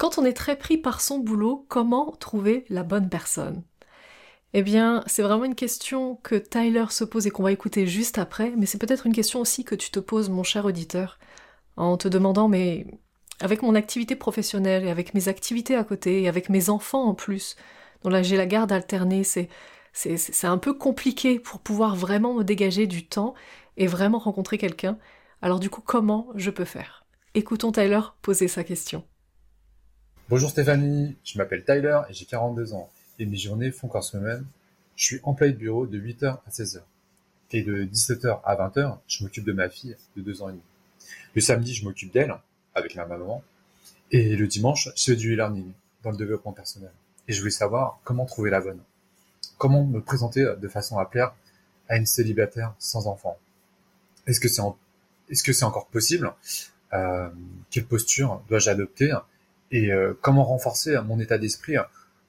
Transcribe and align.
Quand 0.00 0.16
on 0.16 0.24
est 0.24 0.32
très 0.32 0.56
pris 0.56 0.78
par 0.78 1.02
son 1.02 1.18
boulot, 1.18 1.66
comment 1.68 2.12
trouver 2.12 2.64
la 2.70 2.84
bonne 2.84 3.10
personne? 3.10 3.62
Eh 4.54 4.62
bien, 4.62 5.04
c'est 5.06 5.20
vraiment 5.20 5.44
une 5.44 5.54
question 5.54 6.16
que 6.22 6.36
Tyler 6.36 6.86
se 6.88 7.04
pose 7.04 7.26
et 7.26 7.30
qu'on 7.30 7.42
va 7.42 7.52
écouter 7.52 7.86
juste 7.86 8.16
après, 8.16 8.54
mais 8.56 8.64
c'est 8.64 8.78
peut-être 8.78 9.04
une 9.04 9.12
question 9.12 9.40
aussi 9.40 9.62
que 9.62 9.74
tu 9.74 9.90
te 9.90 10.00
poses, 10.00 10.30
mon 10.30 10.42
cher 10.42 10.64
auditeur, 10.64 11.18
en 11.76 11.98
te 11.98 12.08
demandant, 12.08 12.48
mais 12.48 12.86
avec 13.40 13.60
mon 13.60 13.74
activité 13.74 14.16
professionnelle 14.16 14.84
et 14.84 14.90
avec 14.90 15.12
mes 15.12 15.28
activités 15.28 15.76
à 15.76 15.84
côté 15.84 16.22
et 16.22 16.28
avec 16.28 16.48
mes 16.48 16.70
enfants 16.70 17.04
en 17.04 17.12
plus, 17.12 17.56
dont 18.02 18.08
là 18.08 18.22
j'ai 18.22 18.38
la 18.38 18.46
garde 18.46 18.72
alternée, 18.72 19.22
c'est 19.22 19.50
c'est 19.92 20.46
un 20.46 20.56
peu 20.56 20.72
compliqué 20.72 21.38
pour 21.38 21.60
pouvoir 21.60 21.94
vraiment 21.94 22.32
me 22.32 22.42
dégager 22.42 22.86
du 22.86 23.06
temps 23.06 23.34
et 23.76 23.86
vraiment 23.86 24.18
rencontrer 24.18 24.56
quelqu'un. 24.56 24.96
Alors 25.42 25.60
du 25.60 25.68
coup, 25.68 25.82
comment 25.82 26.28
je 26.36 26.50
peux 26.50 26.64
faire? 26.64 27.04
Écoutons 27.34 27.70
Tyler 27.70 28.00
poser 28.22 28.48
sa 28.48 28.64
question. 28.64 29.04
Bonjour 30.30 30.48
Stéphanie, 30.48 31.16
je 31.24 31.38
m'appelle 31.38 31.64
Tyler 31.64 32.02
et 32.08 32.14
j'ai 32.14 32.24
42 32.24 32.72
ans. 32.72 32.88
Et 33.18 33.26
mes 33.26 33.36
journées 33.36 33.72
font 33.72 33.88
qu'en 33.88 34.00
semaine, 34.00 34.46
je 34.94 35.04
suis 35.04 35.20
employé 35.24 35.52
de 35.52 35.58
bureau 35.58 35.88
de 35.88 35.98
8h 35.98 36.38
à 36.46 36.50
16h. 36.50 36.82
Et 37.50 37.64
de 37.64 37.82
17h 37.82 38.38
à 38.44 38.54
20h, 38.54 38.98
je 39.08 39.24
m'occupe 39.24 39.42
de 39.42 39.50
ma 39.50 39.68
fille 39.68 39.96
de 40.16 40.22
2 40.22 40.42
ans 40.42 40.50
et 40.50 40.52
demi. 40.52 40.62
Le 41.34 41.40
samedi, 41.40 41.74
je 41.74 41.84
m'occupe 41.84 42.12
d'elle, 42.12 42.32
avec 42.76 42.94
ma 42.94 43.06
maman. 43.06 43.42
Et 44.12 44.36
le 44.36 44.46
dimanche, 44.46 44.88
je 44.94 45.02
fais 45.02 45.16
du 45.16 45.34
e-learning 45.34 45.72
dans 46.04 46.12
le 46.12 46.16
développement 46.16 46.52
personnel. 46.52 46.92
Et 47.26 47.32
je 47.32 47.40
voulais 47.40 47.50
savoir 47.50 47.98
comment 48.04 48.24
trouver 48.24 48.50
la 48.50 48.60
bonne 48.60 48.78
comment 49.58 49.84
me 49.84 50.00
présenter 50.00 50.44
de 50.56 50.68
façon 50.68 50.96
à 50.98 51.06
plaire 51.06 51.34
à 51.88 51.96
une 51.96 52.06
célibataire 52.06 52.72
sans 52.78 53.08
enfant 53.08 53.36
Est-ce 54.28 54.38
que 54.38 54.48
c'est 54.48 54.62
est-ce 55.28 55.42
que 55.42 55.52
c'est 55.52 55.64
encore 55.64 55.88
possible? 55.88 56.32
Euh, 56.92 57.28
Quelle 57.72 57.86
posture 57.86 58.40
dois-je 58.48 58.70
adopter? 58.70 59.12
Et 59.70 59.92
euh, 59.92 60.18
comment 60.20 60.44
renforcer 60.44 60.96
mon 61.06 61.20
état 61.20 61.38
d'esprit 61.38 61.76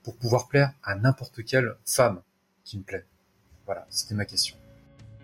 pour 0.03 0.15
pouvoir 0.15 0.47
plaire 0.47 0.73
à 0.83 0.95
n'importe 0.95 1.43
quelle 1.43 1.75
femme 1.85 2.21
qui 2.63 2.77
me 2.77 2.83
plaît? 2.83 3.05
Voilà, 3.65 3.85
c'était 3.89 4.15
ma 4.15 4.25
question. 4.25 4.55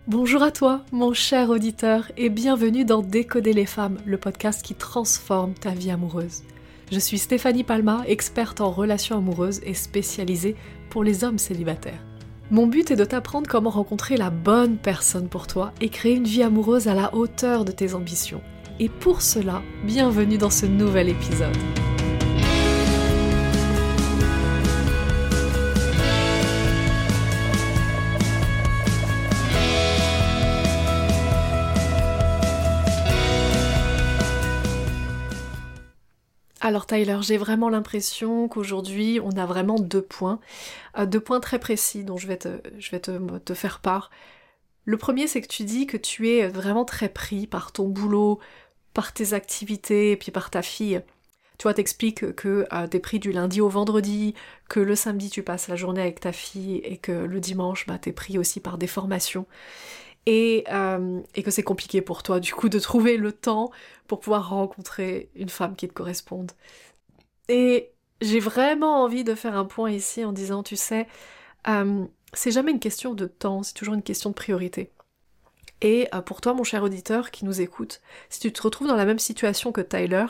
Bonjour 0.06 0.42
à 0.42 0.50
toi, 0.50 0.84
mon 0.90 1.12
cher 1.12 1.50
auditeur, 1.50 2.10
et 2.16 2.30
bienvenue 2.30 2.84
dans 2.84 3.02
Décoder 3.02 3.52
les 3.52 3.66
femmes, 3.66 3.98
le 4.06 4.16
podcast 4.16 4.64
qui 4.64 4.74
transforme 4.74 5.52
ta 5.54 5.70
vie 5.70 5.90
amoureuse. 5.90 6.44
Je 6.90 6.98
suis 6.98 7.18
Stéphanie 7.18 7.62
Palma, 7.62 8.02
experte 8.06 8.62
en 8.62 8.70
relations 8.70 9.18
amoureuses 9.18 9.60
et 9.64 9.74
spécialisée 9.74 10.56
pour 10.88 11.04
les 11.04 11.24
hommes 11.24 11.38
célibataires. 11.38 12.02
Mon 12.50 12.66
but 12.66 12.90
est 12.90 12.96
de 12.96 13.04
t'apprendre 13.04 13.46
comment 13.46 13.68
rencontrer 13.68 14.16
la 14.16 14.30
bonne 14.30 14.78
personne 14.78 15.28
pour 15.28 15.46
toi 15.46 15.74
et 15.82 15.90
créer 15.90 16.14
une 16.14 16.24
vie 16.24 16.42
amoureuse 16.42 16.88
à 16.88 16.94
la 16.94 17.14
hauteur 17.14 17.66
de 17.66 17.72
tes 17.72 17.92
ambitions. 17.92 18.40
Et 18.80 18.88
pour 18.88 19.20
cela, 19.20 19.62
bienvenue 19.84 20.38
dans 20.38 20.48
ce 20.48 20.64
nouvel 20.64 21.10
épisode. 21.10 21.56
Alors 36.68 36.84
Tyler, 36.84 37.16
j'ai 37.22 37.38
vraiment 37.38 37.70
l'impression 37.70 38.46
qu'aujourd'hui 38.46 39.20
on 39.24 39.30
a 39.38 39.46
vraiment 39.46 39.76
deux 39.78 40.02
points, 40.02 40.38
euh, 40.98 41.06
deux 41.06 41.18
points 41.18 41.40
très 41.40 41.58
précis 41.58 42.04
dont 42.04 42.18
je 42.18 42.26
vais 42.26 42.36
te, 42.36 43.54
faire 43.54 43.80
part. 43.80 44.10
Le 44.84 44.98
premier 44.98 45.28
c'est 45.28 45.40
que 45.40 45.48
tu 45.48 45.64
dis 45.64 45.86
que 45.86 45.96
tu 45.96 46.28
es 46.28 46.46
vraiment 46.46 46.84
très 46.84 47.08
pris 47.08 47.46
par 47.46 47.72
ton 47.72 47.88
boulot, 47.88 48.38
par 48.92 49.14
tes 49.14 49.32
activités 49.32 50.10
et 50.10 50.16
puis 50.18 50.30
par 50.30 50.50
ta 50.50 50.60
fille. 50.60 51.00
Tu 51.56 51.62
vois, 51.62 51.72
t'expliques 51.72 52.34
que 52.34 52.66
euh, 52.70 52.86
t'es 52.86 53.00
pris 53.00 53.18
du 53.18 53.32
lundi 53.32 53.62
au 53.62 53.70
vendredi, 53.70 54.34
que 54.68 54.78
le 54.78 54.94
samedi 54.94 55.30
tu 55.30 55.42
passes 55.42 55.68
la 55.68 55.76
journée 55.76 56.02
avec 56.02 56.20
ta 56.20 56.32
fille 56.32 56.82
et 56.84 56.98
que 56.98 57.12
le 57.12 57.40
dimanche 57.40 57.86
bah, 57.86 57.96
t'es 57.98 58.12
pris 58.12 58.36
aussi 58.36 58.60
par 58.60 58.76
des 58.76 58.86
formations. 58.86 59.46
Euh, 60.28 61.22
et, 61.34 61.42
que 61.42 61.50
c'est 61.50 61.62
compliqué 61.62 62.02
pour 62.02 62.22
toi 62.22 62.40
du 62.40 62.52
coup 62.52 62.68
de 62.68 62.78
trouver 62.78 63.16
le 63.16 63.32
temps 63.32 63.70
pour 64.06 64.20
pouvoir 64.20 64.50
rencontrer 64.50 65.30
une 65.34 65.48
femme 65.48 65.76
qui 65.76 65.88
te 65.88 65.94
corresponde. 65.94 66.52
Et 67.48 67.92
j'ai 68.20 68.40
vraiment 68.40 69.02
envie 69.04 69.24
de 69.24 69.34
faire 69.34 69.56
un 69.56 69.64
point 69.64 69.90
ici 69.90 70.24
en 70.24 70.32
disant, 70.32 70.62
tu 70.62 70.76
sais, 70.76 71.06
euh, 71.68 72.04
c'est 72.34 72.50
jamais 72.50 72.72
une 72.72 72.80
question 72.80 73.14
de 73.14 73.26
temps, 73.26 73.62
c'est 73.62 73.74
toujours 73.74 73.94
une 73.94 74.02
question 74.02 74.30
de 74.30 74.34
priorité. 74.34 74.90
Et 75.80 76.08
euh, 76.14 76.20
pour 76.20 76.40
toi, 76.40 76.54
mon 76.54 76.64
cher 76.64 76.82
auditeur 76.82 77.30
qui 77.30 77.44
nous 77.44 77.60
écoute, 77.60 78.00
si 78.30 78.40
tu 78.40 78.52
te 78.52 78.62
retrouves 78.62 78.88
dans 78.88 78.96
la 78.96 79.04
même 79.04 79.18
situation 79.18 79.70
que 79.72 79.80
Tyler, 79.80 80.26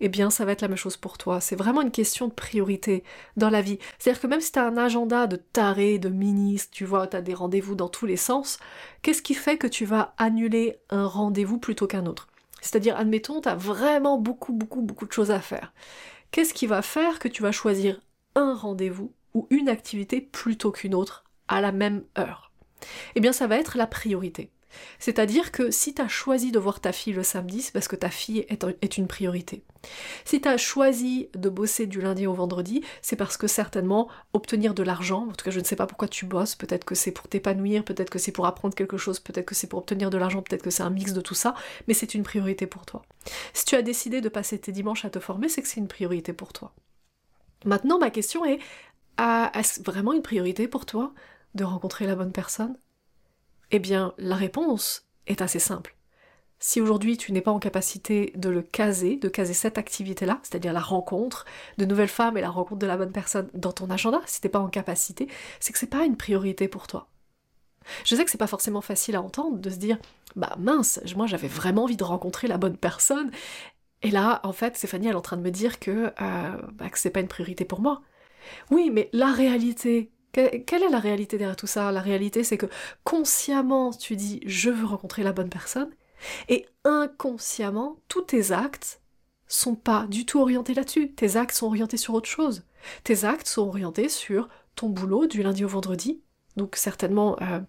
eh 0.00 0.08
bien 0.08 0.30
ça 0.30 0.44
va 0.44 0.52
être 0.52 0.60
la 0.60 0.68
même 0.68 0.76
chose 0.76 0.96
pour 0.96 1.16
toi. 1.16 1.40
C'est 1.40 1.56
vraiment 1.56 1.80
une 1.80 1.90
question 1.90 2.28
de 2.28 2.32
priorité 2.32 3.04
dans 3.36 3.50
la 3.50 3.62
vie. 3.62 3.78
C'est-à-dire 3.98 4.20
que 4.20 4.26
même 4.26 4.40
si 4.40 4.52
tu 4.52 4.58
as 4.58 4.66
un 4.66 4.76
agenda 4.76 5.26
de 5.26 5.36
taré, 5.36 5.98
de 5.98 6.08
ministre, 6.08 6.70
tu 6.72 6.84
vois, 6.84 7.06
tu 7.06 7.16
as 7.16 7.22
des 7.22 7.34
rendez-vous 7.34 7.74
dans 7.74 7.88
tous 7.88 8.06
les 8.06 8.16
sens, 8.16 8.58
qu'est-ce 9.02 9.22
qui 9.22 9.34
fait 9.34 9.56
que 9.56 9.66
tu 9.66 9.84
vas 9.84 10.14
annuler 10.18 10.78
un 10.90 11.06
rendez-vous 11.06 11.58
plutôt 11.58 11.86
qu'un 11.86 12.06
autre? 12.06 12.28
C'est-à-dire, 12.60 12.96
admettons, 12.96 13.40
tu 13.40 13.48
as 13.48 13.56
vraiment 13.56 14.18
beaucoup, 14.18 14.52
beaucoup, 14.52 14.82
beaucoup 14.82 15.06
de 15.06 15.12
choses 15.12 15.30
à 15.30 15.40
faire. 15.40 15.72
Qu'est-ce 16.30 16.54
qui 16.54 16.66
va 16.66 16.82
faire 16.82 17.18
que 17.18 17.28
tu 17.28 17.42
vas 17.42 17.52
choisir 17.52 18.00
un 18.34 18.54
rendez-vous 18.54 19.12
ou 19.34 19.46
une 19.50 19.68
activité 19.68 20.20
plutôt 20.20 20.70
qu'une 20.70 20.94
autre 20.94 21.24
à 21.48 21.60
la 21.60 21.72
même 21.72 22.04
heure? 22.18 22.52
Eh 23.14 23.20
bien, 23.20 23.32
ça 23.32 23.46
va 23.46 23.56
être 23.56 23.76
la 23.76 23.86
priorité. 23.86 24.50
C'est-à-dire 24.98 25.52
que 25.52 25.70
si 25.70 25.94
tu 25.94 26.02
as 26.02 26.08
choisi 26.08 26.52
de 26.52 26.58
voir 26.58 26.80
ta 26.80 26.92
fille 26.92 27.12
le 27.12 27.22
samedi, 27.22 27.62
c'est 27.62 27.72
parce 27.72 27.88
que 27.88 27.96
ta 27.96 28.10
fille 28.10 28.46
est, 28.48 28.98
une 28.98 29.06
priorité. 29.06 29.62
Si 30.24 30.40
tu 30.40 30.48
as 30.48 30.56
choisi 30.56 31.28
de 31.34 31.48
bosser 31.48 31.86
du 31.86 32.00
lundi 32.00 32.26
au 32.26 32.34
vendredi, 32.34 32.82
c'est 33.00 33.16
parce 33.16 33.36
que 33.36 33.46
certainement 33.46 34.08
obtenir 34.32 34.74
de 34.74 34.82
l'argent, 34.82 35.28
en 35.28 35.32
tout 35.32 35.44
cas 35.44 35.50
je 35.50 35.60
ne 35.60 35.64
sais 35.64 35.76
pas 35.76 35.86
pourquoi 35.86 36.08
tu 36.08 36.26
bosses, 36.26 36.54
peut-être 36.54 36.84
que 36.84 36.94
c'est 36.94 37.12
pour 37.12 37.28
t'épanouir, 37.28 37.84
peut-être 37.84 38.10
que 38.10 38.18
c'est 38.18 38.32
pour 38.32 38.46
apprendre 38.46 38.74
quelque 38.74 38.96
chose, 38.96 39.20
peut-être 39.20 39.46
que 39.46 39.54
c'est 39.54 39.66
pour 39.66 39.80
obtenir 39.80 40.10
de 40.10 40.18
l'argent, 40.18 40.42
peut-être 40.42 40.62
que 40.62 40.70
c'est 40.70 40.82
un 40.82 40.90
mix 40.90 41.12
de 41.12 41.20
tout 41.20 41.34
ça, 41.34 41.54
mais 41.88 41.94
c'est 41.94 42.14
une 42.14 42.22
priorité 42.22 42.66
pour 42.66 42.86
toi. 42.86 43.02
Si 43.54 43.64
tu 43.64 43.74
as 43.74 43.82
décidé 43.82 44.20
de 44.20 44.28
passer 44.28 44.58
tes 44.58 44.72
dimanches 44.72 45.04
à 45.04 45.10
te 45.10 45.18
former, 45.18 45.48
c'est 45.48 45.62
que 45.62 45.68
c'est 45.68 45.80
une 45.80 45.88
priorité 45.88 46.32
pour 46.32 46.52
toi. 46.52 46.72
Maintenant, 47.64 47.98
ma 47.98 48.10
question 48.10 48.44
est, 48.44 48.58
est-ce 49.18 49.82
vraiment 49.82 50.12
une 50.12 50.22
priorité 50.22 50.68
pour 50.68 50.86
toi 50.86 51.12
de 51.54 51.64
rencontrer 51.64 52.06
la 52.06 52.16
bonne 52.16 52.32
personne? 52.32 52.76
Eh 53.72 53.78
bien, 53.78 54.14
la 54.18 54.36
réponse 54.36 55.08
est 55.26 55.42
assez 55.42 55.58
simple. 55.58 55.96
Si 56.58 56.80
aujourd'hui 56.80 57.16
tu 57.16 57.32
n'es 57.32 57.40
pas 57.40 57.50
en 57.50 57.58
capacité 57.58 58.32
de 58.36 58.48
le 58.48 58.62
caser, 58.62 59.16
de 59.16 59.28
caser 59.28 59.54
cette 59.54 59.78
activité-là, 59.78 60.38
c'est-à-dire 60.44 60.72
la 60.72 60.80
rencontre 60.80 61.44
de 61.76 61.84
nouvelles 61.84 62.06
femmes 62.06 62.38
et 62.38 62.40
la 62.40 62.50
rencontre 62.50 62.78
de 62.78 62.86
la 62.86 62.96
bonne 62.96 63.10
personne 63.10 63.50
dans 63.52 63.72
ton 63.72 63.90
agenda, 63.90 64.20
si 64.26 64.40
t'es 64.40 64.48
pas 64.48 64.60
en 64.60 64.68
capacité, 64.68 65.26
c'est 65.58 65.72
que 65.72 65.78
c'est 65.78 65.88
pas 65.88 66.04
une 66.04 66.16
priorité 66.16 66.68
pour 66.68 66.86
toi. 66.86 67.08
Je 68.04 68.14
sais 68.14 68.24
que 68.24 68.30
c'est 68.30 68.38
pas 68.38 68.46
forcément 68.46 68.80
facile 68.80 69.16
à 69.16 69.22
entendre 69.22 69.58
de 69.58 69.70
se 69.70 69.76
dire 69.76 69.98
bah 70.36 70.54
mince, 70.56 71.00
moi 71.16 71.26
j'avais 71.26 71.48
vraiment 71.48 71.82
envie 71.82 71.96
de 71.96 72.04
rencontrer 72.04 72.46
la 72.46 72.58
bonne 72.58 72.76
personne, 72.76 73.32
et 74.02 74.12
là 74.12 74.40
en 74.44 74.52
fait 74.52 74.76
Stéphanie 74.76 75.08
elle 75.08 75.14
est 75.14 75.16
en 75.16 75.20
train 75.20 75.36
de 75.36 75.42
me 75.42 75.50
dire 75.50 75.80
que, 75.80 76.12
euh, 76.20 76.62
bah, 76.74 76.90
que 76.90 76.98
c'est 76.98 77.10
pas 77.10 77.20
une 77.20 77.28
priorité 77.28 77.64
pour 77.64 77.80
moi. 77.80 78.02
Oui, 78.70 78.90
mais 78.92 79.08
la 79.12 79.32
réalité, 79.32 80.12
quelle 80.32 80.82
est 80.82 80.90
la 80.90 80.98
réalité 80.98 81.38
derrière 81.38 81.56
tout 81.56 81.66
ça? 81.66 81.92
La 81.92 82.00
réalité, 82.00 82.44
c'est 82.44 82.58
que 82.58 82.66
consciemment, 83.04 83.90
tu 83.92 84.16
dis 84.16 84.40
je 84.46 84.70
veux 84.70 84.86
rencontrer 84.86 85.22
la 85.22 85.32
bonne 85.32 85.50
personne, 85.50 85.90
et 86.48 86.66
inconsciemment, 86.84 87.98
tous 88.08 88.22
tes 88.22 88.52
actes 88.52 89.00
sont 89.48 89.74
pas 89.74 90.06
du 90.08 90.24
tout 90.24 90.40
orientés 90.40 90.74
là-dessus. 90.74 91.12
Tes 91.12 91.36
actes 91.36 91.56
sont 91.56 91.66
orientés 91.66 91.96
sur 91.96 92.14
autre 92.14 92.28
chose. 92.28 92.64
Tes 93.04 93.24
actes 93.24 93.46
sont 93.46 93.68
orientés 93.68 94.08
sur 94.08 94.48
ton 94.74 94.88
boulot 94.88 95.26
du 95.26 95.42
lundi 95.42 95.64
au 95.64 95.68
vendredi, 95.68 96.22
donc 96.56 96.76
certainement 96.76 97.36
euh, 97.42 97.60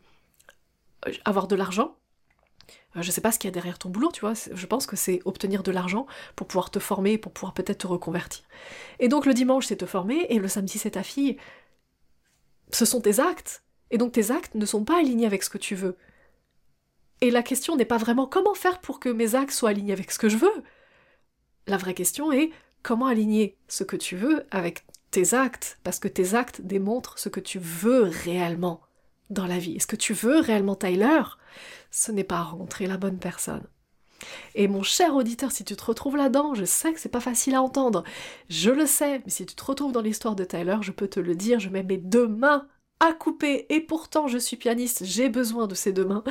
avoir 1.25 1.47
de 1.47 1.55
l'argent. 1.55 1.97
Euh, 2.95 3.01
je 3.01 3.11
sais 3.11 3.21
pas 3.21 3.31
ce 3.31 3.39
qu'il 3.39 3.49
y 3.49 3.51
a 3.51 3.53
derrière 3.53 3.77
ton 3.77 3.89
boulot, 3.89 4.11
tu 4.11 4.21
vois. 4.21 4.33
Je 4.33 4.65
pense 4.65 4.85
que 4.85 4.95
c'est 4.95 5.19
obtenir 5.25 5.63
de 5.63 5.71
l'argent 5.71 6.05
pour 6.35 6.47
pouvoir 6.47 6.71
te 6.71 6.79
former, 6.79 7.17
pour 7.17 7.33
pouvoir 7.33 7.53
peut-être 7.53 7.79
te 7.79 7.87
reconvertir. 7.87 8.43
Et 8.99 9.09
donc 9.09 9.25
le 9.25 9.33
dimanche, 9.33 9.65
c'est 9.65 9.77
te 9.77 9.85
former, 9.85 10.25
et 10.29 10.39
le 10.39 10.47
samedi, 10.47 10.77
c'est 10.77 10.91
ta 10.91 11.03
fille 11.03 11.37
ce 12.75 12.85
sont 12.85 13.01
tes 13.01 13.19
actes. 13.19 13.63
Et 13.91 13.97
donc 13.97 14.13
tes 14.13 14.31
actes 14.31 14.55
ne 14.55 14.65
sont 14.65 14.83
pas 14.83 14.99
alignés 14.99 15.25
avec 15.25 15.43
ce 15.43 15.49
que 15.49 15.57
tu 15.57 15.75
veux. 15.75 15.97
Et 17.21 17.31
la 17.31 17.43
question 17.43 17.75
n'est 17.75 17.85
pas 17.85 17.97
vraiment 17.97 18.27
comment 18.27 18.53
faire 18.53 18.81
pour 18.81 18.99
que 18.99 19.09
mes 19.09 19.35
actes 19.35 19.53
soient 19.53 19.69
alignés 19.69 19.93
avec 19.93 20.11
ce 20.11 20.19
que 20.19 20.29
je 20.29 20.37
veux. 20.37 20.63
La 21.67 21.77
vraie 21.77 21.93
question 21.93 22.31
est 22.31 22.51
comment 22.81 23.07
aligner 23.07 23.57
ce 23.67 23.83
que 23.83 23.95
tu 23.95 24.17
veux 24.17 24.45
avec 24.51 24.85
tes 25.11 25.33
actes, 25.33 25.77
parce 25.83 25.99
que 25.99 26.07
tes 26.07 26.33
actes 26.33 26.61
démontrent 26.61 27.19
ce 27.19 27.29
que 27.29 27.39
tu 27.39 27.59
veux 27.59 28.03
réellement 28.03 28.81
dans 29.29 29.45
la 29.45 29.59
vie. 29.59 29.75
Est-ce 29.75 29.87
que 29.87 29.95
tu 29.95 30.13
veux 30.13 30.39
réellement 30.39 30.75
Tyler? 30.75 31.21
Ce 31.91 32.11
n'est 32.11 32.23
pas 32.23 32.41
rencontrer 32.41 32.87
la 32.87 32.97
bonne 32.97 33.19
personne. 33.19 33.65
Et 34.55 34.67
mon 34.67 34.83
cher 34.83 35.15
auditeur, 35.15 35.51
si 35.51 35.63
tu 35.63 35.75
te 35.75 35.85
retrouves 35.85 36.17
là-dedans, 36.17 36.53
je 36.53 36.65
sais 36.65 36.93
que 36.93 36.99
c'est 36.99 37.09
pas 37.09 37.19
facile 37.19 37.55
à 37.55 37.61
entendre. 37.61 38.03
Je 38.49 38.71
le 38.71 38.85
sais, 38.85 39.21
mais 39.25 39.31
si 39.31 39.45
tu 39.45 39.55
te 39.55 39.63
retrouves 39.63 39.91
dans 39.91 40.01
l'histoire 40.01 40.35
de 40.35 40.43
Tyler, 40.43 40.77
je 40.81 40.91
peux 40.91 41.07
te 41.07 41.19
le 41.19 41.35
dire, 41.35 41.59
je 41.59 41.69
mets 41.69 41.83
mes 41.83 41.97
deux 41.97 42.27
mains 42.27 42.67
à 42.99 43.13
couper. 43.13 43.65
Et 43.69 43.81
pourtant, 43.81 44.27
je 44.27 44.37
suis 44.37 44.57
pianiste, 44.57 45.03
j'ai 45.05 45.29
besoin 45.29 45.67
de 45.67 45.75
ces 45.75 45.91
deux 45.93 46.05
mains. 46.05 46.23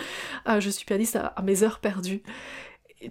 Ah, 0.44 0.61
je 0.61 0.71
suis 0.71 0.85
pianiste 0.85 1.17
à, 1.17 1.35
mes 1.43 1.62
heures 1.62 1.81
perdues. 1.81 2.23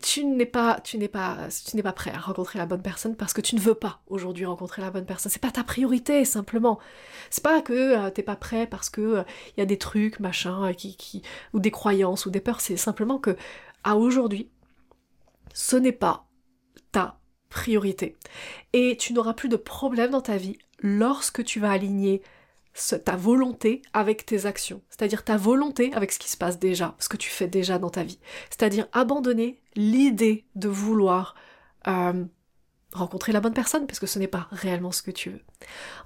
tu 0.02 0.26
n'es 0.26 0.46
pas, 0.46 0.80
tu 0.82 0.98
n'es 0.98 1.08
pas, 1.08 1.50
tu 1.68 1.76
n'es 1.76 1.84
pas 1.84 1.94
prêt 1.94 2.12
à 2.12 2.20
rencontrer 2.20 2.60
la 2.60 2.66
bonne 2.66 2.82
personne 2.82 3.16
parce 3.16 3.34
que 3.34 3.42
tu 3.42 3.56
ne 3.56 3.60
veux 3.62 3.76
pas 3.76 4.02
aujourd'hui 4.08 4.46
rencontrer 4.46 4.82
la 4.82 4.92
bonne 4.92 5.06
personne. 5.06 5.32
C'est 5.32 5.42
pas 5.42 5.52
ta 5.52 5.64
priorité 5.64 6.26
simplement. 6.26 6.80
C'est 7.30 7.44
pas 7.44 7.62
que 7.62 7.74
euh, 7.74 8.10
t'es 8.10 8.24
pas 8.24 8.36
prêt 8.36 8.68
parce 8.68 8.90
que 8.90 9.02
il 9.02 9.18
euh, 9.18 9.24
y 9.58 9.62
a 9.62 9.66
des 9.66 9.78
trucs, 9.78 10.20
machin, 10.20 10.70
euh, 10.70 10.74
qui, 10.74 11.22
ou 11.54 11.60
des 11.60 11.72
croyances 11.72 12.26
ou 12.26 12.32
des 12.32 12.42
peurs. 12.42 12.62
C'est 12.62 12.78
simplement 12.78 13.20
que 13.20 13.36
à 13.84 13.98
aujourd'hui, 13.98 14.50
ce 15.54 15.76
n'est 15.76 15.92
pas 15.92 16.28
ta 16.92 17.20
priorité. 17.50 18.18
Et 18.74 18.98
tu 18.98 19.14
n'auras 19.14 19.34
plus 19.34 19.50
de 19.50 19.56
problème 19.56 20.12
dans 20.12 20.22
ta 20.22 20.38
vie 20.38 20.58
lorsque 20.80 21.44
tu 21.44 21.60
vas 21.60 21.72
aligner 21.72 22.22
ta 23.04 23.16
volonté 23.16 23.82
avec 23.94 24.26
tes 24.26 24.46
actions, 24.46 24.82
c'est-à-dire 24.90 25.24
ta 25.24 25.36
volonté 25.36 25.94
avec 25.94 26.12
ce 26.12 26.20
qui 26.20 26.30
se 26.30 26.38
passe 26.38 26.58
déjà, 26.58 26.96
ce 27.00 27.10
que 27.10 27.18
tu 27.18 27.30
fais 27.30 27.48
déjà 27.48 27.80
dans 27.80 27.90
ta 27.90 28.04
vie, 28.04 28.20
c'est-à-dire 28.50 28.88
abandonner 28.94 29.62
l'idée 29.76 30.46
de 30.56 30.70
vouloir 30.70 31.36
euh, 31.88 32.24
rencontrer 32.94 33.34
la 33.34 33.42
bonne 33.42 33.54
personne, 33.54 33.88
parce 33.88 34.00
que 34.00 34.08
ce 34.08 34.20
n'est 34.20 34.28
pas 34.28 34.48
réellement 34.52 34.92
ce 34.92 35.02
que 35.02 35.12
tu 35.12 35.32
veux. 35.32 35.42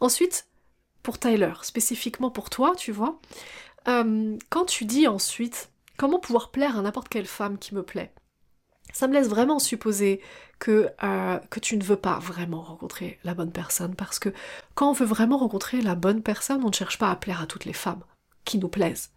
Ensuite, 0.01 0.47
pour 1.03 1.19
Tyler, 1.19 1.53
spécifiquement 1.61 2.31
pour 2.31 2.49
toi, 2.49 2.73
tu 2.75 2.91
vois, 2.91 3.19
euh, 3.87 4.35
quand 4.49 4.65
tu 4.65 4.85
dis 4.85 5.07
ensuite 5.07 5.69
comment 5.97 6.19
pouvoir 6.19 6.49
plaire 6.49 6.77
à 6.77 6.81
n'importe 6.81 7.09
quelle 7.09 7.27
femme 7.27 7.59
qui 7.59 7.75
me 7.75 7.83
plaît, 7.83 8.11
ça 8.95 9.09
me 9.09 9.13
laisse 9.13 9.27
vraiment 9.27 9.59
supposer 9.59 10.21
que, 10.57 10.89
euh, 11.03 11.37
que 11.49 11.59
tu 11.59 11.75
ne 11.75 11.83
veux 11.83 11.97
pas 11.97 12.17
vraiment 12.19 12.61
rencontrer 12.61 13.19
la 13.25 13.33
bonne 13.33 13.51
personne. 13.51 13.93
Parce 13.93 14.19
que 14.19 14.29
quand 14.73 14.89
on 14.89 14.93
veut 14.93 15.05
vraiment 15.05 15.37
rencontrer 15.37 15.81
la 15.81 15.95
bonne 15.95 16.23
personne, 16.23 16.63
on 16.63 16.69
ne 16.69 16.73
cherche 16.73 16.97
pas 16.97 17.11
à 17.11 17.17
plaire 17.17 17.41
à 17.41 17.45
toutes 17.45 17.65
les 17.65 17.73
femmes 17.73 18.05
qui 18.45 18.57
nous 18.57 18.69
plaisent. 18.69 19.11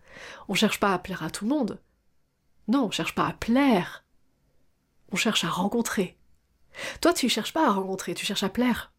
On 0.49 0.55
ne 0.55 0.59
cherche 0.59 0.81
pas 0.81 0.93
à 0.93 0.99
plaire 0.99 1.23
à 1.23 1.31
tout 1.31 1.45
le 1.45 1.51
monde. 1.51 1.79
Non, 2.67 2.83
on 2.83 2.87
ne 2.89 2.93
cherche 2.93 3.15
pas 3.15 3.29
à 3.29 3.33
plaire. 3.35 4.05
On 5.13 5.17
cherche 5.17 5.45
à 5.45 5.49
rencontrer. 5.49 6.19
Toi, 7.01 7.15
tu 7.15 7.27
ne 7.27 7.31
cherches 7.31 7.53
pas 7.53 7.69
à 7.69 7.71
rencontrer, 7.71 8.15
tu 8.15 8.27
cherches 8.27 8.43
à 8.43 8.49
plaire 8.49 8.93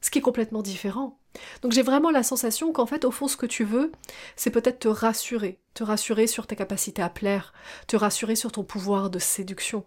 ce 0.00 0.10
qui 0.10 0.20
est 0.20 0.22
complètement 0.22 0.62
différent. 0.62 1.18
Donc 1.60 1.72
j'ai 1.72 1.82
vraiment 1.82 2.10
la 2.10 2.22
sensation 2.22 2.72
qu'en 2.72 2.86
fait, 2.86 3.04
au 3.04 3.10
fond, 3.10 3.28
ce 3.28 3.36
que 3.36 3.46
tu 3.46 3.64
veux, 3.64 3.92
c'est 4.36 4.50
peut-être 4.50 4.80
te 4.80 4.88
rassurer, 4.88 5.58
te 5.74 5.84
rassurer 5.84 6.26
sur 6.26 6.46
tes 6.46 6.56
capacités 6.56 7.02
à 7.02 7.10
plaire, 7.10 7.52
te 7.86 7.96
rassurer 7.96 8.36
sur 8.36 8.52
ton 8.52 8.64
pouvoir 8.64 9.10
de 9.10 9.18
séduction, 9.18 9.84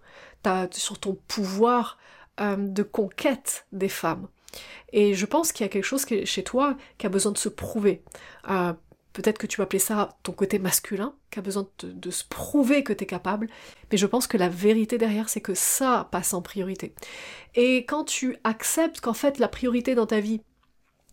sur 0.71 0.99
ton 0.99 1.17
pouvoir 1.27 1.97
euh, 2.39 2.55
de 2.57 2.83
conquête 2.83 3.65
des 3.71 3.89
femmes. 3.89 4.27
Et 4.93 5.13
je 5.13 5.25
pense 5.25 5.51
qu'il 5.51 5.65
y 5.65 5.67
a 5.67 5.69
quelque 5.69 5.83
chose 5.83 6.05
chez 6.25 6.43
toi 6.43 6.77
qui 6.97 7.05
a 7.05 7.09
besoin 7.09 7.31
de 7.31 7.37
se 7.37 7.49
prouver. 7.49 8.03
Euh, 8.49 8.73
peut-être 9.13 9.37
que 9.37 9.47
tu 9.47 9.57
vas 9.57 9.63
appeler 9.63 9.79
ça 9.79 10.17
ton 10.23 10.33
côté 10.33 10.59
masculin, 10.59 11.15
qui 11.31 11.39
a 11.39 11.41
besoin 11.41 11.67
de, 11.79 12.11
se 12.11 12.23
prouver 12.25 12.83
que 12.83 12.93
tu 12.93 13.03
es 13.03 13.07
capable, 13.07 13.47
mais 13.91 13.97
je 13.97 14.05
pense 14.05 14.27
que 14.27 14.37
la 14.37 14.49
vérité 14.49 14.97
derrière, 14.97 15.29
c'est 15.29 15.41
que 15.41 15.53
ça 15.53 16.07
passe 16.11 16.33
en 16.33 16.41
priorité. 16.41 16.93
Et 17.55 17.85
quand 17.85 18.03
tu 18.03 18.37
acceptes 18.43 18.99
qu'en 18.99 19.13
fait 19.13 19.39
la 19.39 19.47
priorité 19.47 19.95
dans 19.95 20.05
ta 20.05 20.19
vie, 20.19 20.41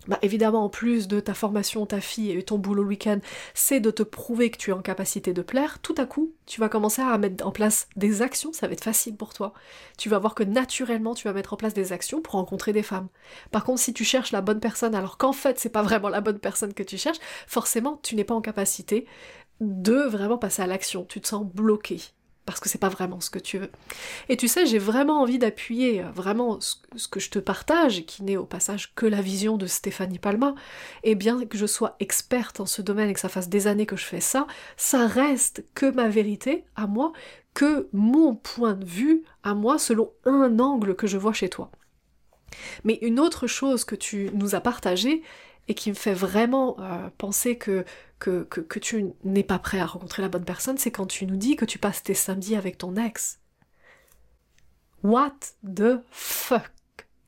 bah 0.08 0.18
évidemment, 0.22 0.64
en 0.64 0.68
plus 0.68 1.06
de 1.06 1.20
ta 1.20 1.32
formation, 1.32 1.86
ta 1.86 2.00
fille 2.00 2.32
et 2.32 2.42
ton 2.42 2.58
boulot 2.58 2.82
le 2.82 2.88
week-end, 2.88 3.18
c'est 3.54 3.80
de 3.80 3.90
te 3.90 4.02
prouver 4.02 4.50
que 4.50 4.56
tu 4.56 4.70
es 4.70 4.72
en 4.72 4.82
capacité 4.82 5.32
de 5.32 5.42
plaire, 5.42 5.78
tout 5.80 5.94
à 5.96 6.06
coup, 6.06 6.32
tu 6.46 6.60
vas 6.60 6.68
commencer 6.68 7.02
à 7.02 7.16
mettre 7.18 7.46
en 7.46 7.52
place 7.52 7.88
des 7.96 8.20
actions, 8.20 8.52
ça 8.52 8.66
va 8.66 8.72
être 8.72 8.82
facile 8.82 9.16
pour 9.16 9.32
toi. 9.32 9.52
Tu 9.98 10.08
vas 10.08 10.18
voir 10.18 10.34
que 10.34 10.42
naturellement, 10.42 11.14
tu 11.14 11.28
vas 11.28 11.32
mettre 11.32 11.52
en 11.52 11.56
place 11.56 11.74
des 11.74 11.92
actions 11.92 12.20
pour 12.20 12.34
rencontrer 12.34 12.72
des 12.72 12.82
femmes. 12.82 13.08
Par 13.52 13.64
contre, 13.64 13.80
si 13.80 13.94
tu 13.94 14.04
cherches 14.04 14.32
la 14.32 14.40
bonne 14.40 14.60
personne 14.60 14.94
alors 14.94 15.18
qu'en 15.18 15.32
fait, 15.32 15.60
c'est 15.60 15.68
pas 15.68 15.82
vraiment 15.82 16.08
la 16.08 16.20
bonne 16.20 16.40
personne 16.40 16.74
que 16.74 16.82
tu 16.82 16.98
cherches, 16.98 17.20
forcément, 17.46 18.00
tu 18.02 18.16
n'es 18.16 18.24
pas 18.24 18.34
en 18.34 18.40
capacité 18.40 19.06
de 19.60 19.94
vraiment 19.94 20.38
passer 20.38 20.62
à 20.62 20.66
l'action. 20.66 21.04
Tu 21.04 21.20
te 21.20 21.28
sens 21.28 21.46
bloqué 21.46 22.00
parce 22.44 22.58
que 22.60 22.68
c'est 22.68 22.78
pas 22.78 22.88
vraiment 22.88 23.20
ce 23.20 23.30
que 23.30 23.38
tu 23.38 23.58
veux. 23.58 23.70
Et 24.28 24.36
tu 24.36 24.48
sais, 24.48 24.66
j'ai 24.66 24.78
vraiment 24.78 25.20
envie 25.20 25.38
d'appuyer 25.38 26.02
euh, 26.02 26.10
vraiment 26.10 26.58
ce, 26.60 26.76
que 27.08 27.20
je 27.20 27.30
te 27.30 27.38
partage, 27.38 28.04
qui 28.04 28.22
n'est 28.22 28.36
au 28.36 28.44
passage 28.44 28.94
que 28.94 29.06
la 29.06 29.20
vision 29.20 29.56
de 29.56 29.66
Stéphanie 29.66 30.18
Palma, 30.18 30.54
et 31.04 31.14
bien 31.14 31.44
que 31.44 31.56
je 31.56 31.66
sois 31.66 31.96
experte 32.00 32.60
en 32.60 32.66
ce 32.66 32.82
domaine 32.82 33.08
et 33.10 33.14
que 33.14 33.20
ça 33.20 33.28
fasse 33.28 33.48
des 33.48 33.66
années 33.66 33.86
que 33.86 33.96
je 33.96 34.04
fais 34.04 34.20
ça, 34.20 34.46
ça 34.76 35.06
reste 35.06 35.64
que 35.74 35.86
ma 35.86 36.08
vérité 36.08 36.64
à 36.74 36.86
moi, 36.86 37.12
que 37.54 37.88
mon 37.92 38.34
point 38.34 38.74
de 38.74 38.84
vue 38.84 39.22
à 39.42 39.54
moi 39.54 39.78
selon 39.78 40.12
un 40.24 40.58
angle 40.58 40.96
que 40.96 41.06
je 41.06 41.18
vois 41.18 41.32
chez 41.32 41.48
toi. 41.48 41.70
Mais 42.84 42.98
une 43.02 43.20
autre 43.20 43.46
chose 43.46 43.84
que 43.84 43.94
tu 43.94 44.30
nous 44.34 44.54
as 44.54 44.60
partagé 44.60 45.22
et 45.68 45.74
qui 45.74 45.90
me 45.90 45.94
fait 45.94 46.14
vraiment 46.14 46.76
euh, 46.80 47.08
penser 47.18 47.56
que 47.56 47.84
que, 48.18 48.78
tu 48.78 49.12
n'es 49.24 49.42
pas 49.42 49.58
prêt 49.58 49.80
à 49.80 49.86
rencontrer 49.86 50.22
la 50.22 50.28
bonne 50.28 50.44
personne, 50.44 50.78
c'est 50.78 50.92
quand 50.92 51.06
tu 51.06 51.26
nous 51.26 51.36
dis 51.36 51.56
que 51.56 51.64
tu 51.64 51.80
passes 51.80 52.04
tes 52.04 52.14
samedis 52.14 52.54
avec 52.54 52.78
ton 52.78 52.94
ex. 52.94 53.40
What 55.02 55.34
the 55.64 56.00
fuck? 56.12 56.70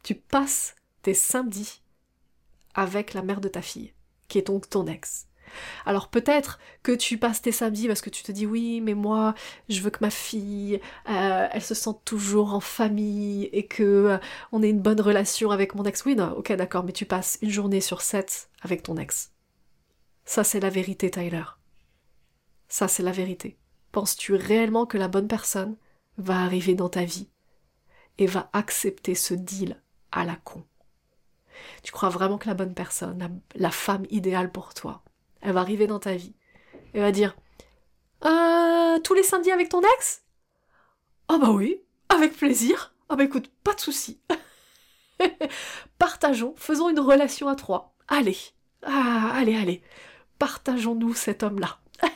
Tu 0.04 0.14
passes 0.14 0.76
tes 1.02 1.14
samedis 1.14 1.82
avec 2.74 3.12
la 3.12 3.22
mère 3.22 3.40
de 3.40 3.48
ta 3.48 3.60
fille, 3.60 3.92
qui 4.28 4.38
est 4.38 4.46
donc 4.46 4.70
ton 4.70 4.86
ex. 4.86 5.26
Alors 5.86 6.08
peut-être 6.08 6.58
que 6.82 6.92
tu 6.92 7.18
passes 7.18 7.42
tes 7.42 7.52
samedis 7.52 7.86
parce 7.86 8.00
que 8.00 8.10
tu 8.10 8.22
te 8.22 8.32
dis 8.32 8.46
oui, 8.46 8.80
mais 8.80 8.94
moi, 8.94 9.34
je 9.68 9.80
veux 9.80 9.90
que 9.90 9.98
ma 10.00 10.10
fille, 10.10 10.80
euh, 11.08 11.48
elle 11.50 11.62
se 11.62 11.74
sente 11.74 12.04
toujours 12.04 12.54
en 12.54 12.60
famille 12.60 13.44
et 13.52 13.66
que 13.66 13.82
euh, 13.82 14.18
on 14.52 14.62
ait 14.62 14.70
une 14.70 14.80
bonne 14.80 15.00
relation 15.00 15.50
avec 15.50 15.74
mon 15.74 15.84
ex. 15.84 16.04
Oui, 16.04 16.16
ok, 16.18 16.52
d'accord, 16.52 16.84
mais 16.84 16.92
tu 16.92 17.06
passes 17.06 17.38
une 17.42 17.50
journée 17.50 17.80
sur 17.80 18.00
sept 18.00 18.48
avec 18.62 18.82
ton 18.82 18.96
ex. 18.96 19.32
Ça, 20.24 20.44
c'est 20.44 20.60
la 20.60 20.70
vérité, 20.70 21.10
Tyler. 21.10 21.44
Ça, 22.68 22.88
c'est 22.88 23.02
la 23.02 23.12
vérité. 23.12 23.58
Penses-tu 23.92 24.34
réellement 24.34 24.86
que 24.86 24.98
la 24.98 25.08
bonne 25.08 25.28
personne 25.28 25.76
va 26.18 26.40
arriver 26.40 26.74
dans 26.74 26.88
ta 26.88 27.04
vie 27.04 27.28
et 28.18 28.26
va 28.26 28.50
accepter 28.52 29.14
ce 29.14 29.34
deal 29.34 29.80
à 30.12 30.24
la 30.24 30.36
con? 30.36 30.64
Tu 31.82 31.92
crois 31.92 32.08
vraiment 32.08 32.38
que 32.38 32.48
la 32.48 32.54
bonne 32.54 32.74
personne, 32.74 33.40
la, 33.54 33.70
femme 33.70 34.06
idéale 34.10 34.50
pour 34.50 34.74
toi, 34.74 35.02
elle 35.44 35.52
va 35.52 35.60
arriver 35.60 35.86
dans 35.86 36.00
ta 36.00 36.16
vie 36.16 36.34
et 36.94 37.00
va 37.00 37.12
dire 37.12 37.36
euh, 38.24 38.98
tous 39.00 39.14
les 39.14 39.22
samedis 39.22 39.52
avec 39.52 39.68
ton 39.68 39.80
ex? 39.96 40.22
Ah 41.28 41.38
bah 41.38 41.50
oui, 41.50 41.80
avec 42.08 42.36
plaisir. 42.36 42.94
Ah 43.08 43.16
bah 43.16 43.24
écoute, 43.24 43.50
pas 43.62 43.74
de 43.74 43.80
souci. 43.80 44.20
Partageons, 45.98 46.54
faisons 46.56 46.88
une 46.88 47.00
relation 47.00 47.48
à 47.48 47.54
trois. 47.54 47.94
Allez, 48.08 48.36
ah, 48.82 49.32
allez, 49.34 49.54
allez 49.54 49.82
partageons-nous 50.38 51.14
cet 51.14 51.42
homme-là. 51.42 51.78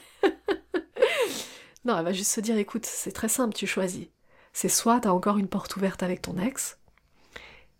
non, 1.85 1.97
elle 1.99 2.05
va 2.05 2.13
juste 2.13 2.33
se 2.33 2.41
dire, 2.41 2.59
écoute, 2.59 2.87
c'est 2.87 3.13
très 3.13 3.29
simple, 3.29 3.55
tu 3.55 3.67
choisis. 3.67 4.09
C'est 4.53 4.69
soit 4.69 5.01
t'as 5.01 5.11
encore 5.11 5.39
une 5.39 5.49
porte 5.49 5.77
ouverte 5.77 6.03
avec 6.03 6.23
ton 6.23 6.37
ex, 6.39 6.79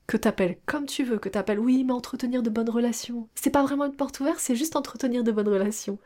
que 0.09 0.17
t'appelles 0.17 0.59
comme 0.65 0.87
tu 0.87 1.05
veux, 1.05 1.19
que 1.19 1.29
t'appelles 1.29 1.61
oui, 1.61 1.85
mais 1.85 1.93
entretenir 1.93 2.43
de 2.43 2.49
bonnes 2.49 2.71
relations. 2.71 3.29
C'est 3.35 3.51
pas 3.51 3.63
vraiment 3.63 3.85
une 3.85 3.95
porte 3.95 4.19
ouverte, 4.21 4.41
c'est 4.41 4.57
juste 4.57 4.75
entretenir 4.75 5.23
de 5.23 5.31
bonnes 5.31 5.49
relations. 5.49 5.99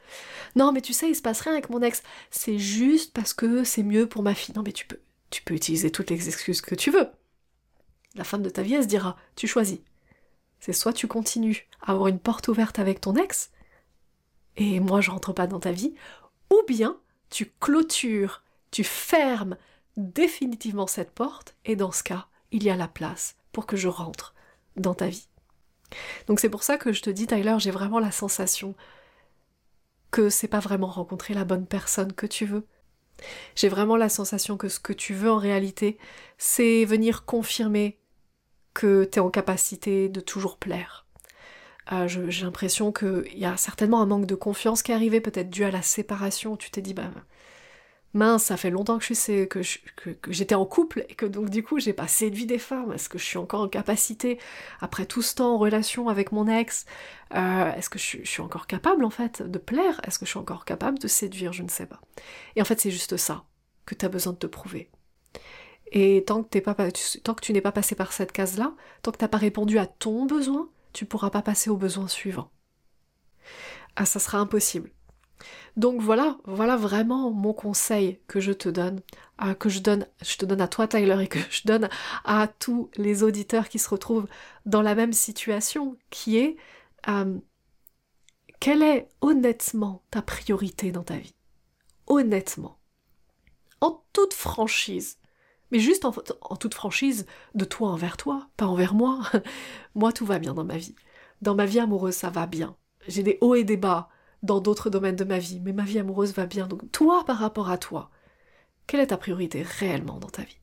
Non, 0.56 0.72
mais 0.72 0.80
tu 0.82 0.92
sais, 0.92 1.08
il 1.08 1.14
se 1.14 1.22
passe 1.22 1.40
rien 1.40 1.52
avec 1.52 1.70
mon 1.70 1.80
ex. 1.80 2.02
C'est 2.30 2.58
juste 2.58 3.14
parce 3.14 3.32
que 3.32 3.62
c'est 3.62 3.84
mieux 3.84 4.08
pour 4.08 4.24
ma 4.24 4.34
fille. 4.34 4.54
Non, 4.56 4.64
mais 4.66 4.72
tu 4.72 4.86
peux, 4.86 4.98
tu 5.30 5.42
peux 5.42 5.54
utiliser 5.54 5.92
toutes 5.92 6.10
les 6.10 6.26
excuses 6.28 6.60
que 6.60 6.74
tu 6.74 6.90
veux. 6.90 7.06
La 8.16 8.24
femme 8.24 8.42
de 8.42 8.50
ta 8.50 8.62
vie, 8.62 8.74
elle 8.74 8.82
se 8.82 8.88
dira, 8.88 9.16
tu 9.36 9.46
choisis. 9.46 9.78
C'est 10.58 10.72
soit 10.72 10.92
tu 10.92 11.06
continues 11.06 11.68
à 11.80 11.92
avoir 11.92 12.08
une 12.08 12.18
porte 12.18 12.48
ouverte 12.48 12.80
avec 12.80 13.00
ton 13.00 13.14
ex, 13.14 13.52
et 14.56 14.80
moi 14.80 15.00
je 15.00 15.12
rentre 15.12 15.32
pas 15.32 15.46
dans 15.46 15.60
ta 15.60 15.72
vie, 15.72 15.94
ou 16.50 16.60
bien 16.66 16.98
tu 17.30 17.52
clôtures, 17.60 18.42
tu 18.72 18.82
fermes 18.82 19.56
définitivement 19.96 20.86
cette 20.88 21.12
porte, 21.12 21.54
et 21.64 21.76
dans 21.76 21.92
ce 21.92 22.02
cas, 22.02 22.26
il 22.50 22.64
y 22.64 22.70
a 22.70 22.76
la 22.76 22.88
place 22.88 23.36
pour 23.52 23.66
que 23.66 23.76
je 23.76 23.88
rentre 23.88 24.34
dans 24.76 24.94
ta 24.94 25.08
vie. 25.08 25.28
Donc 26.26 26.40
c'est 26.40 26.48
pour 26.48 26.62
ça 26.62 26.78
que 26.78 26.92
je 26.92 27.02
te 27.02 27.10
dis, 27.10 27.26
Tyler, 27.26 27.56
j'ai 27.58 27.70
vraiment 27.70 27.98
la 27.98 28.10
sensation 28.10 28.74
que 30.10 30.30
c'est 30.30 30.48
pas 30.48 30.60
vraiment 30.60 30.88
rencontrer 30.88 31.34
la 31.34 31.44
bonne 31.44 31.66
personne 31.66 32.12
que 32.12 32.26
tu 32.26 32.44
veux. 32.44 32.66
J'ai 33.54 33.68
vraiment 33.68 33.96
la 33.96 34.08
sensation 34.08 34.56
que 34.56 34.68
ce 34.68 34.80
que 34.80 34.92
tu 34.92 35.14
veux 35.14 35.30
en 35.30 35.38
réalité, 35.38 35.98
c'est 36.38 36.84
venir 36.84 37.24
confirmer 37.24 37.98
que 38.74 39.04
tu 39.04 39.18
es 39.18 39.20
en 39.20 39.30
capacité 39.30 40.08
de 40.08 40.20
toujours 40.20 40.56
plaire, 40.56 41.02
euh, 41.90 42.06
j'ai 42.06 42.44
l'impression 42.44 42.92
qu'il 42.92 43.36
y 43.36 43.44
a 43.44 43.56
certainement 43.56 44.00
un 44.00 44.06
manque 44.06 44.26
de 44.26 44.34
confiance 44.34 44.82
qui 44.82 44.92
est 44.92 44.94
arrivé, 44.94 45.20
peut-être 45.20 45.50
dû 45.50 45.64
à 45.64 45.70
la 45.70 45.82
séparation, 45.82 46.56
tu 46.56 46.70
t'es 46.70 46.80
dit, 46.80 46.94
bah 46.94 47.10
mince, 48.14 48.44
ça 48.44 48.56
fait 48.56 48.70
longtemps 48.70 48.98
que 48.98 49.14
je 49.14 49.44
que, 49.44 49.62
j'étais 50.28 50.54
en 50.54 50.66
couple 50.66 51.04
et 51.08 51.14
que 51.14 51.26
donc 51.26 51.50
du 51.50 51.62
coup 51.62 51.78
j'ai 51.78 51.92
pas 51.92 52.08
séduit 52.08 52.46
des 52.46 52.58
femmes. 52.58 52.92
Est-ce 52.92 53.08
que 53.08 53.18
je 53.18 53.24
suis 53.24 53.38
encore 53.38 53.62
en 53.62 53.68
capacité, 53.68 54.38
après 54.80 55.06
tout 55.06 55.22
ce 55.22 55.34
temps 55.36 55.54
en 55.54 55.58
relation 55.58 56.08
avec 56.08 56.32
mon 56.32 56.46
ex, 56.48 56.84
euh, 57.34 57.72
est-ce 57.74 57.90
que 57.90 57.98
je, 57.98 58.24
suis 58.24 58.42
encore 58.42 58.66
capable 58.66 59.04
en 59.04 59.10
fait 59.10 59.42
de 59.42 59.58
plaire? 59.58 60.00
Est-ce 60.06 60.18
que 60.18 60.26
je 60.26 60.30
suis 60.30 60.38
encore 60.38 60.64
capable 60.64 60.98
de 60.98 61.08
séduire? 61.08 61.52
Je 61.52 61.62
ne 61.62 61.68
sais 61.68 61.86
pas. 61.86 62.00
Et 62.56 62.62
en 62.62 62.64
fait 62.64 62.80
c'est 62.80 62.90
juste 62.90 63.16
ça 63.16 63.44
que 63.86 63.94
tu 63.94 64.04
as 64.04 64.08
besoin 64.08 64.32
de 64.32 64.38
te 64.38 64.46
prouver. 64.46 64.90
Et 65.92 66.24
tant 66.26 66.42
que, 66.42 66.58
pas, 66.58 66.74
tant 67.22 67.34
que 67.34 67.42
tu 67.42 67.52
n'es 67.52 67.60
pas 67.60 67.72
passé 67.72 67.94
par 67.94 68.12
cette 68.12 68.32
case-là, 68.32 68.74
tant 69.02 69.12
que 69.12 69.18
tu 69.18 69.24
n'as 69.24 69.28
pas 69.28 69.38
répondu 69.38 69.78
à 69.78 69.86
ton 69.86 70.24
besoin, 70.24 70.70
tu 70.94 71.04
pourras 71.04 71.30
pas 71.30 71.42
passer 71.42 71.68
au 71.68 71.76
besoin 71.76 72.08
suivant. 72.08 72.50
Ah, 73.96 74.06
ça 74.06 74.18
sera 74.18 74.38
impossible. 74.38 74.90
Donc 75.76 76.00
voilà, 76.00 76.38
voilà 76.44 76.76
vraiment 76.76 77.30
mon 77.30 77.52
conseil 77.52 78.20
que 78.26 78.40
je 78.40 78.52
te 78.52 78.68
donne, 78.68 79.00
que 79.58 79.68
je 79.68 79.80
donne, 79.80 80.06
je 80.22 80.36
te 80.36 80.44
donne 80.44 80.60
à 80.60 80.68
toi 80.68 80.86
Tyler 80.86 81.16
et 81.22 81.28
que 81.28 81.38
je 81.50 81.62
donne 81.64 81.88
à 82.24 82.48
tous 82.48 82.90
les 82.96 83.22
auditeurs 83.22 83.68
qui 83.68 83.78
se 83.78 83.88
retrouvent 83.88 84.28
dans 84.66 84.82
la 84.82 84.94
même 84.94 85.12
situation, 85.12 85.96
qui 86.10 86.38
est 86.38 86.56
euh, 87.08 87.38
quelle 88.60 88.82
est 88.82 89.08
honnêtement 89.20 90.02
ta 90.10 90.22
priorité 90.22 90.92
dans 90.92 91.02
ta 91.02 91.16
vie? 91.16 91.34
Honnêtement. 92.06 92.78
En 93.80 94.04
toute 94.12 94.34
franchise. 94.34 95.18
Mais 95.72 95.80
juste 95.80 96.04
en, 96.04 96.14
en 96.42 96.56
toute 96.56 96.74
franchise 96.74 97.26
de 97.54 97.64
toi 97.64 97.88
envers 97.88 98.16
toi, 98.16 98.48
pas 98.56 98.66
envers 98.66 98.94
moi. 98.94 99.22
moi, 99.94 100.12
tout 100.12 100.26
va 100.26 100.38
bien 100.38 100.54
dans 100.54 100.64
ma 100.64 100.76
vie. 100.76 100.94
Dans 101.40 101.56
ma 101.56 101.66
vie 101.66 101.80
amoureuse, 101.80 102.14
ça 102.14 102.30
va 102.30 102.46
bien. 102.46 102.76
J'ai 103.08 103.24
des 103.24 103.38
hauts 103.40 103.56
et 103.56 103.64
des 103.64 103.76
bas 103.76 104.08
dans 104.42 104.60
d'autres 104.60 104.90
domaines 104.90 105.16
de 105.16 105.24
ma 105.24 105.38
vie, 105.38 105.60
mais 105.60 105.72
ma 105.72 105.84
vie 105.84 105.98
amoureuse 105.98 106.34
va 106.34 106.46
bien. 106.46 106.66
Donc 106.66 106.90
toi, 106.92 107.24
par 107.24 107.38
rapport 107.38 107.70
à 107.70 107.78
toi, 107.78 108.10
quelle 108.86 109.00
est 109.00 109.08
ta 109.08 109.16
priorité 109.16 109.62
réellement 109.62 110.18
dans 110.18 110.28
ta 110.28 110.42
vie? 110.42 110.58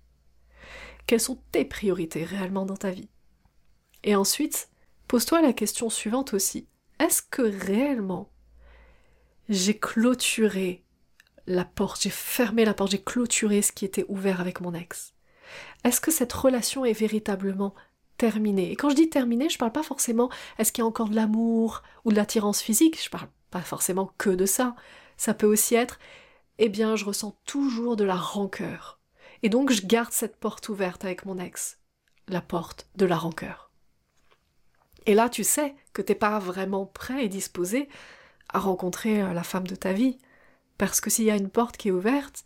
Quelles 1.08 1.22
sont 1.22 1.42
tes 1.52 1.66
priorités 1.66 2.24
réellement 2.24 2.66
dans 2.66 2.78
ta 2.78 2.92
vie? 2.92 3.10
Et 4.04 4.16
ensuite, 4.16 4.70
pose-toi 5.08 5.42
la 5.42 5.54
question 5.54 5.90
suivante 5.90 6.34
aussi. 6.34 6.68
Est-ce 7.00 7.22
que 7.22 7.42
réellement 7.42 8.32
j'ai 9.48 9.80
clôturé 9.80 10.86
la 11.48 11.66
porte, 11.66 12.04
j'ai 12.04 12.12
fermé 12.12 12.66
la 12.66 12.76
porte, 12.76 12.92
j'ai 12.92 13.02
clôturé 13.02 13.62
ce 13.62 13.72
qui 13.72 13.86
était 13.86 14.06
ouvert 14.08 14.42
avec 14.42 14.62
mon 14.62 14.74
ex? 14.74 15.16
Est-ce 15.84 16.02
que 16.02 16.12
cette 16.12 16.34
relation 16.34 16.86
est 16.86 16.94
véritablement 16.94 17.74
terminée? 18.18 18.72
Et 18.72 18.76
quand 18.76 18.90
je 18.90 18.96
dis 18.96 19.10
terminée, 19.10 19.50
je 19.50 19.58
parle 19.58 19.72
pas 19.72 19.82
forcément 19.82 20.30
est-ce 20.60 20.72
qu'il 20.72 20.84
y 20.84 20.86
a 20.86 20.88
encore 20.88 21.10
de 21.10 21.16
l'amour 21.16 21.82
ou 22.06 22.12
de 22.12 22.18
l'attirance 22.18 22.62
physique, 22.62 23.02
je 23.02 23.10
parle 23.10 23.30
pas 23.52 23.62
forcément 23.62 24.12
que 24.18 24.30
de 24.30 24.46
ça. 24.46 24.76
Ça 25.18 25.34
peut 25.34 25.48
aussi 25.48 25.76
être, 25.76 26.00
eh 26.58 26.70
bien, 26.70 26.96
je 26.96 27.06
ressens 27.06 27.38
toujours 27.46 27.96
de 27.96 28.04
la 28.04 28.16
rancœur. 28.16 29.00
Et 29.44 29.50
donc, 29.50 29.72
je 29.72 29.86
garde 29.86 30.12
cette 30.12 30.38
porte 30.38 30.70
ouverte 30.70 31.06
avec 31.06 31.26
mon 31.26 31.40
ex. 31.40 31.80
La 32.28 32.42
porte 32.42 32.88
de 32.96 33.06
la 33.06 33.18
rancœur. 33.18 33.72
Et 35.06 35.16
là, 35.16 35.30
tu 35.30 35.44
sais 35.44 35.76
que 35.94 36.02
t'es 36.02 36.16
pas 36.16 36.40
vraiment 36.40 36.86
prêt 36.86 37.26
et 37.26 37.30
disposé 37.30 37.90
à 38.50 38.60
rencontrer 38.60 39.22
euh, 39.22 39.34
la 39.34 39.44
femme 39.44 39.68
de 39.68 39.76
ta 39.76 39.94
vie. 39.94 40.18
Parce 40.78 41.02
que 41.02 41.10
s'il 41.10 41.26
y 41.26 41.32
a 41.32 41.36
une 41.36 41.50
porte 41.50 41.78
qui 41.78 41.90
est 41.90 41.92
ouverte, 41.92 42.44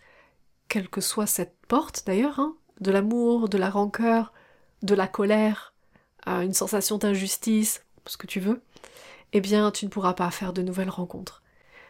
quelle 0.68 0.90
que 0.90 1.02
soit 1.02 1.28
cette 1.28 1.56
porte 1.68 2.04
d'ailleurs, 2.06 2.40
hein, 2.40 2.56
de 2.80 2.92
l'amour, 2.92 3.50
de 3.50 3.58
la 3.58 3.70
rancœur, 3.70 4.34
de 4.82 4.96
la 4.96 5.08
colère, 5.08 5.74
une 6.26 6.54
sensation 6.54 6.98
d'injustice, 6.98 7.84
ce 8.06 8.18
que 8.18 8.28
tu 8.28 8.40
veux, 8.40 8.62
eh 9.34 9.42
bien 9.42 9.72
tu 9.72 9.86
ne 9.86 9.90
pourras 9.90 10.14
pas 10.14 10.32
faire 10.32 10.54
de 10.54 10.62
nouvelles 10.62 10.90
rencontres. 10.90 11.42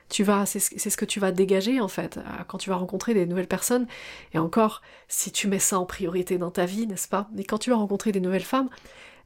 Tu 0.09 0.23
vas, 0.23 0.45
c'est 0.45 0.59
ce 0.59 0.97
que 0.97 1.05
tu 1.05 1.19
vas 1.19 1.31
dégager 1.31 1.79
en 1.79 1.87
fait 1.87 2.17
euh, 2.17 2.21
quand 2.47 2.57
tu 2.57 2.69
vas 2.69 2.75
rencontrer 2.75 3.13
des 3.13 3.25
nouvelles 3.25 3.47
personnes. 3.47 3.87
Et 4.33 4.37
encore, 4.37 4.81
si 5.07 5.31
tu 5.31 5.47
mets 5.47 5.59
ça 5.59 5.79
en 5.79 5.85
priorité 5.85 6.37
dans 6.37 6.51
ta 6.51 6.65
vie, 6.65 6.87
n'est-ce 6.87 7.07
pas? 7.07 7.29
Mais 7.33 7.43
quand 7.43 7.57
tu 7.57 7.69
vas 7.69 7.77
rencontrer 7.77 8.11
des 8.11 8.19
nouvelles 8.19 8.43
femmes, 8.43 8.69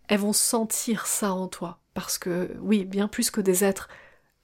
elles 0.07 0.19
vont 0.19 0.33
sentir 0.33 1.05
ça 1.07 1.33
en 1.33 1.47
toi. 1.47 1.79
Parce 1.93 2.17
que 2.17 2.55
oui, 2.61 2.85
bien 2.85 3.07
plus 3.07 3.31
que 3.31 3.41
des 3.41 3.63
êtres 3.63 3.89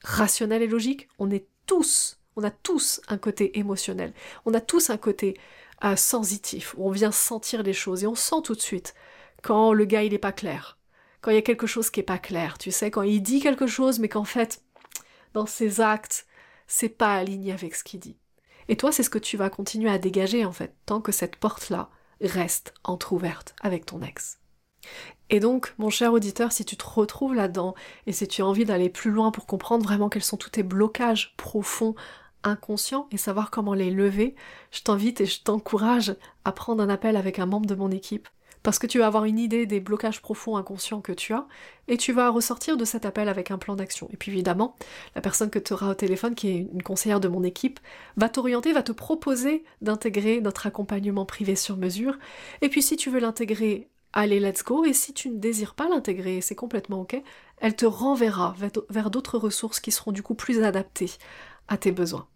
rationnels 0.03 0.63
et 0.63 0.67
logiques, 0.67 1.07
on 1.19 1.29
est 1.31 1.47
tous, 1.65 2.19
on 2.35 2.43
a 2.43 2.51
tous 2.51 2.99
un 3.07 3.17
côté 3.17 3.57
émotionnel. 3.59 4.13
On 4.45 4.53
a 4.53 4.61
tous 4.61 4.89
un 4.89 4.97
côté 4.97 5.37
euh, 5.85 5.95
sensitif, 5.95 6.75
où 6.77 6.87
on 6.87 6.91
vient 6.91 7.11
sentir 7.11 7.63
les 7.63 7.73
choses 7.73 8.03
et 8.03 8.07
on 8.07 8.15
sent 8.15 8.41
tout 8.43 8.55
de 8.55 8.61
suite 8.61 8.95
quand 9.43 9.73
le 9.73 9.85
gars 9.85 10.03
il 10.03 10.13
est 10.13 10.19
pas 10.19 10.31
clair 10.31 10.77
quand 11.23 11.31
il 11.31 11.35
y 11.35 11.37
a 11.37 11.41
quelque 11.41 11.67
chose 11.67 11.89
qui 11.89 12.01
est 12.01 12.03
pas 12.03 12.19
clair, 12.19 12.57
tu 12.57 12.69
sais, 12.69 12.91
quand 12.91 13.01
il 13.01 13.21
dit 13.21 13.39
quelque 13.39 13.65
chose, 13.65 13.97
mais 13.99 14.09
qu'en 14.09 14.25
fait, 14.25 14.61
dans 15.33 15.45
ses 15.45 15.79
actes, 15.79 16.27
c'est 16.67 16.89
pas 16.89 17.15
aligné 17.15 17.53
avec 17.53 17.75
ce 17.75 17.83
qu'il 17.85 18.01
dit. 18.01 18.17
Et 18.67 18.75
toi, 18.75 18.91
c'est 18.91 19.03
ce 19.03 19.09
que 19.09 19.17
tu 19.17 19.37
vas 19.37 19.49
continuer 19.49 19.89
à 19.89 19.97
dégager, 19.97 20.43
en 20.43 20.51
fait, 20.51 20.75
tant 20.85 20.99
que 20.99 21.13
cette 21.13 21.37
porte-là 21.37 21.89
reste 22.19 22.73
entr'ouverte 22.83 23.55
avec 23.61 23.85
ton 23.85 24.01
ex. 24.01 24.39
Et 25.29 25.39
donc, 25.39 25.73
mon 25.77 25.89
cher 25.89 26.11
auditeur, 26.11 26.51
si 26.51 26.65
tu 26.65 26.75
te 26.75 26.85
retrouves 26.85 27.33
là-dedans, 27.33 27.73
et 28.05 28.11
si 28.11 28.27
tu 28.27 28.41
as 28.41 28.45
envie 28.45 28.65
d'aller 28.65 28.89
plus 28.89 29.11
loin 29.11 29.31
pour 29.31 29.45
comprendre 29.45 29.85
vraiment 29.85 30.09
quels 30.09 30.23
sont 30.23 30.35
tous 30.35 30.49
tes 30.49 30.63
blocages 30.63 31.35
profonds, 31.37 31.95
inconscients, 32.43 33.07
et 33.11 33.17
savoir 33.17 33.49
comment 33.49 33.73
les 33.73 33.91
lever, 33.91 34.35
je 34.71 34.81
t'invite 34.81 35.21
et 35.21 35.25
je 35.25 35.41
t'encourage 35.41 36.17
à 36.43 36.51
prendre 36.51 36.83
un 36.83 36.89
appel 36.89 37.15
avec 37.15 37.39
un 37.39 37.45
membre 37.45 37.67
de 37.67 37.75
mon 37.75 37.91
équipe 37.91 38.27
parce 38.63 38.79
que 38.79 38.87
tu 38.87 38.99
vas 38.99 39.07
avoir 39.07 39.25
une 39.25 39.37
idée 39.37 39.65
des 39.65 39.79
blocages 39.79 40.21
profonds 40.21 40.57
inconscients 40.57 41.01
que 41.01 41.11
tu 41.11 41.33
as, 41.33 41.45
et 41.87 41.97
tu 41.97 42.13
vas 42.13 42.29
ressortir 42.29 42.77
de 42.77 42.85
cet 42.85 43.05
appel 43.05 43.29
avec 43.29 43.51
un 43.51 43.57
plan 43.57 43.75
d'action. 43.75 44.07
Et 44.11 44.17
puis 44.17 44.31
évidemment, 44.31 44.75
la 45.15 45.21
personne 45.21 45.49
que 45.49 45.59
tu 45.59 45.73
auras 45.73 45.91
au 45.91 45.93
téléphone, 45.93 46.33
qui 46.33 46.47
est 46.47 46.67
une 46.73 46.81
conseillère 46.81 47.19
de 47.19 47.27
mon 47.27 47.43
équipe, 47.43 47.79
va 48.15 48.29
t'orienter, 48.29 48.71
va 48.71 48.83
te 48.83 48.93
proposer 48.93 49.63
d'intégrer 49.81 50.41
notre 50.41 50.65
accompagnement 50.65 51.25
privé 51.25 51.55
sur 51.55 51.77
mesure. 51.77 52.17
Et 52.61 52.69
puis 52.69 52.81
si 52.81 52.95
tu 52.95 53.09
veux 53.09 53.19
l'intégrer, 53.19 53.89
allez, 54.13 54.39
let's 54.39 54.63
go, 54.63 54.85
et 54.85 54.93
si 54.93 55.13
tu 55.13 55.29
ne 55.29 55.37
désires 55.39 55.75
pas 55.75 55.89
l'intégrer, 55.89 56.39
c'est 56.39 56.55
complètement 56.55 57.01
ok, 57.01 57.21
elle 57.57 57.75
te 57.75 57.85
renverra 57.85 58.55
vers 58.89 59.09
d'autres 59.09 59.37
ressources 59.37 59.79
qui 59.79 59.91
seront 59.91 60.11
du 60.11 60.23
coup 60.23 60.35
plus 60.35 60.63
adaptées 60.63 61.11
à 61.67 61.77
tes 61.77 61.91
besoins. 61.91 62.27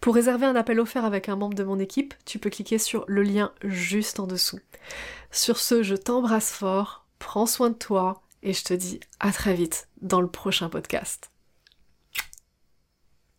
Pour 0.00 0.14
réserver 0.14 0.46
un 0.46 0.56
appel 0.56 0.80
offert 0.80 1.04
avec 1.04 1.28
un 1.28 1.36
membre 1.36 1.54
de 1.54 1.64
mon 1.64 1.78
équipe, 1.78 2.14
tu 2.24 2.38
peux 2.38 2.50
cliquer 2.50 2.78
sur 2.78 3.04
le 3.06 3.22
lien 3.22 3.52
juste 3.62 4.20
en 4.20 4.26
dessous. 4.26 4.60
Sur 5.30 5.58
ce, 5.58 5.82
je 5.82 5.94
t'embrasse 5.94 6.50
fort, 6.50 7.06
prends 7.18 7.46
soin 7.46 7.70
de 7.70 7.74
toi 7.74 8.22
et 8.42 8.52
je 8.52 8.64
te 8.64 8.74
dis 8.74 9.00
à 9.20 9.32
très 9.32 9.54
vite 9.54 9.88
dans 10.00 10.20
le 10.20 10.28
prochain 10.28 10.68
podcast. 10.68 11.29